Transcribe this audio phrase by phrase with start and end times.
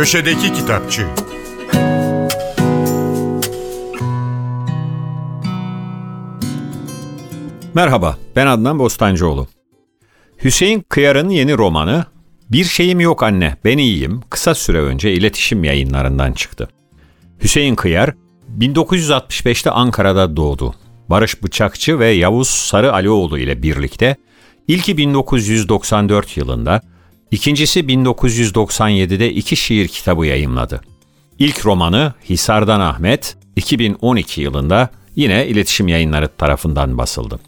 [0.00, 1.06] Köşedeki Kitapçı
[7.74, 9.46] Merhaba, ben Adnan Bostancıoğlu.
[10.44, 12.04] Hüseyin Kıyar'ın yeni romanı
[12.50, 16.68] Bir Şeyim Yok Anne, Ben İyiyim kısa süre önce iletişim yayınlarından çıktı.
[17.42, 18.14] Hüseyin Kıyar,
[18.58, 20.74] 1965'te Ankara'da doğdu.
[21.08, 24.16] Barış Bıçakçı ve Yavuz Sarı Alioğlu ile birlikte
[24.68, 26.80] ilki 1994 yılında,
[27.30, 30.80] ikincisi 1997'de iki şiir kitabı yayımladı.
[31.38, 37.40] İlk romanı Hisardan Ahmet 2012 yılında yine iletişim yayınları tarafından basıldı.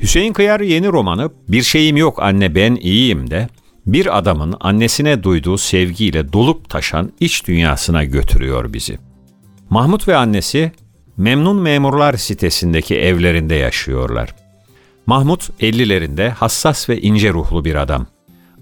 [0.00, 3.48] Hüseyin Kıyar yeni romanı Bir Şeyim Yok Anne Ben İyiyim de
[3.86, 8.98] bir adamın annesine duyduğu sevgiyle dolup taşan iç dünyasına götürüyor bizi.
[9.70, 10.72] Mahmut ve annesi
[11.16, 14.34] Memnun Memurlar sitesindeki evlerinde yaşıyorlar.
[15.06, 18.06] Mahmut 50'lerinde hassas ve ince ruhlu bir adam.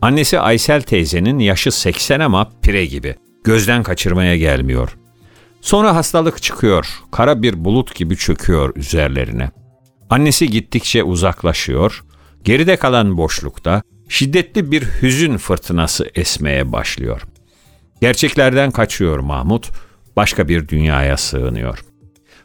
[0.02, 3.14] Annesi Aysel teyzenin yaşı 80 ama pire gibi.
[3.44, 4.96] Gözden kaçırmaya gelmiyor.
[5.60, 9.50] Sonra hastalık çıkıyor, kara bir bulut gibi çöküyor üzerlerine.
[10.10, 12.04] Annesi gittikçe uzaklaşıyor,
[12.44, 17.22] geride kalan boşlukta şiddetli bir hüzün fırtınası esmeye başlıyor.
[18.00, 19.70] Gerçeklerden kaçıyor Mahmut,
[20.16, 21.84] başka bir dünyaya sığınıyor.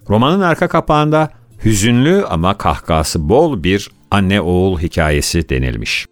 [0.09, 1.29] Romanın arka kapağında
[1.65, 6.05] hüzünlü ama kahkası bol bir anne oğul hikayesi denilmiş.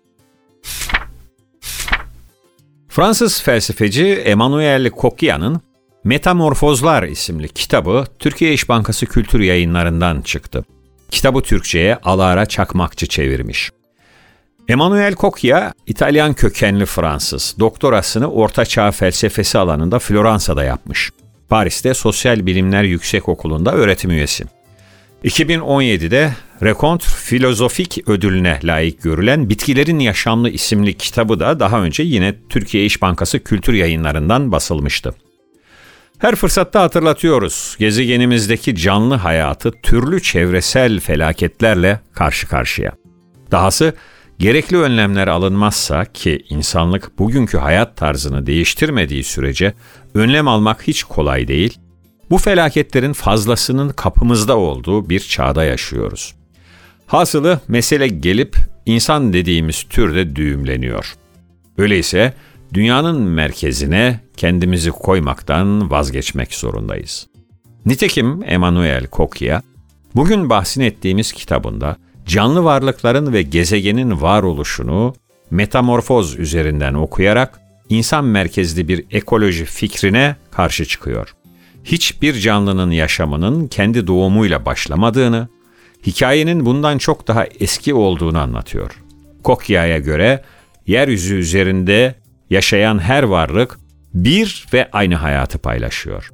[2.98, 5.62] Fransız felsefeci Emmanuel Coquillat'ın
[6.04, 10.66] Metamorfozlar isimli kitabı Türkiye İş Bankası Kültür Yayınlarından çıktı.
[11.12, 13.72] Kitabı Türkçe'ye Alara Çakmakçı çevirmiş.
[14.68, 17.56] Emmanuel Coquillat, İtalyan kökenli Fransız.
[17.60, 21.12] Doktorasını Orta Çağ felsefesi alanında Floransa'da yapmış.
[21.50, 24.44] Paris'te Sosyal Bilimler Yüksek Okulu'nda öğretim üyesi.
[25.24, 32.86] 2017'de Rencontre Filozofik ödülüne layık görülen Bitkilerin Yaşamlı isimli kitabı da daha önce yine Türkiye
[32.86, 35.14] İş Bankası Kültür Yayınlarından basılmıştı.
[36.18, 37.76] Her fırsatta hatırlatıyoruz.
[37.80, 42.92] Gezegenimizdeki canlı hayatı türlü çevresel felaketlerle karşı karşıya.
[43.52, 43.94] Dahası
[44.40, 49.74] gerekli önlemler alınmazsa ki insanlık bugünkü hayat tarzını değiştirmediği sürece
[50.14, 51.78] önlem almak hiç kolay değil.
[52.30, 56.37] Bu felaketlerin fazlasının kapımızda olduğu bir çağda yaşıyoruz.
[57.08, 61.16] Hasılı mesele gelip insan dediğimiz türde düğümleniyor.
[61.78, 62.34] Öyleyse
[62.74, 67.28] dünyanın merkezine kendimizi koymaktan vazgeçmek zorundayız.
[67.86, 69.64] Nitekim Emmanuel Coquillat,
[70.16, 75.16] bugün bahsini ettiğimiz kitabında canlı varlıkların ve gezegenin varoluşunu
[75.52, 81.36] metamorfoz üzerinden okuyarak insan merkezli bir ekoloji fikrine karşı çıkıyor.
[81.84, 85.48] Hiçbir canlının yaşamının kendi doğumuyla başlamadığını,
[86.06, 89.04] hikayenin bundan çok daha eski olduğunu anlatıyor.
[89.44, 90.44] Kokya'ya göre
[90.88, 92.16] yeryüzü üzerinde
[92.50, 93.80] yaşayan her varlık
[94.14, 96.32] bir ve aynı hayatı paylaşıyor.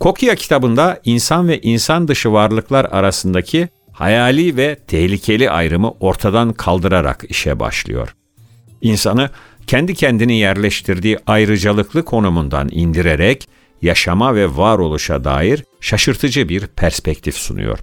[0.00, 7.60] Kokya kitabında insan ve insan dışı varlıklar arasındaki hayali ve tehlikeli ayrımı ortadan kaldırarak işe
[7.60, 8.14] başlıyor.
[8.82, 9.30] İnsanı
[9.66, 13.48] kendi kendini yerleştirdiği ayrıcalıklı konumundan indirerek
[13.82, 17.78] yaşama ve varoluşa dair şaşırtıcı bir perspektif sunuyor.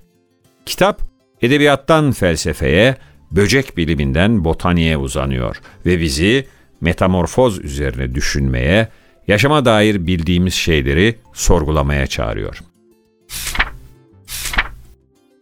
[0.68, 1.02] Kitap,
[1.42, 2.96] edebiyattan felsefeye,
[3.32, 6.48] böcek biliminden botaniğe uzanıyor ve bizi
[6.82, 8.88] metamorfoz üzerine düşünmeye,
[9.28, 12.60] yaşama dair bildiğimiz şeyleri sorgulamaya çağırıyor.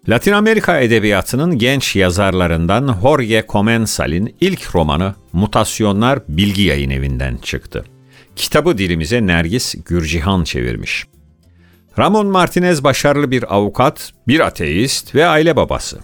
[0.10, 7.86] Latin Amerika edebiyatının genç yazarlarından Jorge Comensal'in ilk romanı Mutasyonlar Bilgi Yayın Evi'nden çıktı.
[8.36, 11.06] Kitabı dilimize Nergis Gürcihan çevirmiş.
[12.00, 16.00] Ramon Martinez başarılı bir avukat, bir ateist ve aile babası.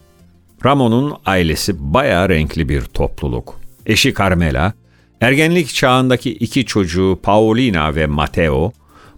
[0.66, 3.59] Ramon'un ailesi bayağı renkli bir topluluk.
[3.85, 4.74] Eşi Carmela,
[5.22, 8.72] ergenlik çağındaki iki çocuğu Paulina ve Mateo,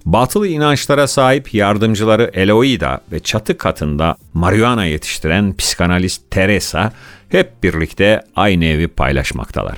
[0.05, 6.91] batılı inançlara sahip yardımcıları Eloida ve çatı katında marihuana yetiştiren psikanalist Teresa
[7.29, 9.77] hep birlikte aynı evi paylaşmaktalar.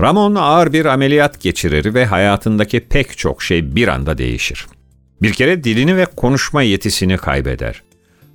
[0.00, 4.66] Ramon ağır bir ameliyat geçirir ve hayatındaki pek çok şey bir anda değişir.
[5.22, 7.82] Bir kere dilini ve konuşma yetisini kaybeder.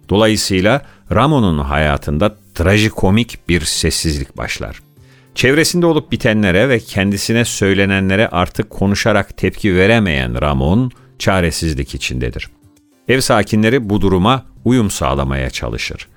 [0.10, 0.82] Dolayısıyla
[1.12, 4.82] Ramon'un hayatında trajikomik bir sessizlik başlar.
[5.36, 12.50] Çevresinde olup bitenlere ve kendisine söylenenlere artık konuşarak tepki veremeyen Ramon çaresizlik içindedir.
[13.08, 16.08] Ev sakinleri bu duruma uyum sağlamaya çalışır.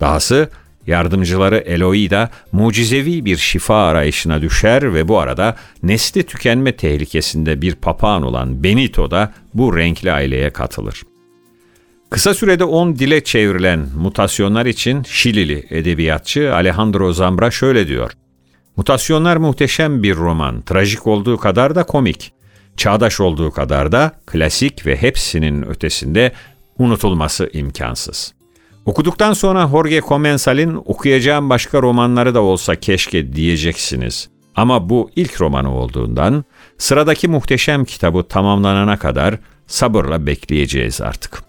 [0.00, 0.50] Dahası
[0.86, 8.22] yardımcıları Eloida mucizevi bir şifa arayışına düşer ve bu arada nesli tükenme tehlikesinde bir papağan
[8.22, 11.02] olan Benito da bu renkli aileye katılır.
[12.10, 18.12] Kısa sürede 10 dile çevrilen mutasyonlar için Şilili edebiyatçı Alejandro Zambra şöyle diyor.
[18.76, 22.32] Mutasyonlar muhteşem bir roman, trajik olduğu kadar da komik.
[22.76, 26.32] Çağdaş olduğu kadar da klasik ve hepsinin ötesinde
[26.78, 28.34] unutulması imkansız.
[28.86, 34.28] Okuduktan sonra Jorge Comensal'in okuyacağım başka romanları da olsa keşke diyeceksiniz.
[34.56, 36.44] Ama bu ilk romanı olduğundan
[36.78, 41.42] sıradaki muhteşem kitabı tamamlanana kadar sabırla bekleyeceğiz artık.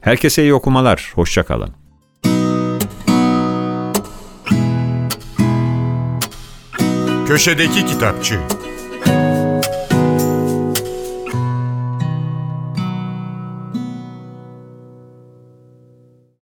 [0.00, 1.70] Herkese iyi okumalar, hoşçakalın.
[7.26, 8.38] Köşedeki Kitapçı